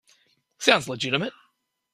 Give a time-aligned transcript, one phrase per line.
[0.57, 1.33] Sounds legitimate.